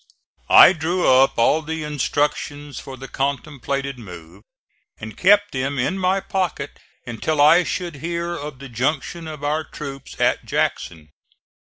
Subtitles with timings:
[0.49, 4.41] I drew up all the instructions for the contemplated move,
[4.99, 9.63] and kept them in my pocket until I should hear of the junction of our
[9.63, 11.09] troops at Jackson.